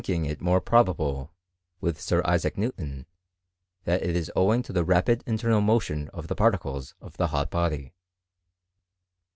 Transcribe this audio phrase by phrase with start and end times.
[0.03, 1.31] 347 thmkiag it more probable,
[1.79, 3.05] with Sir Isaac Newton,
[3.83, 7.51] that k is owing to the rapid internal motion of the particles •of the hot
[7.51, 7.93] body.